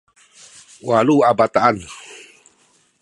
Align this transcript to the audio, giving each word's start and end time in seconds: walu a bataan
walu 0.87 1.15
a 1.29 1.31
bataan 1.39 1.77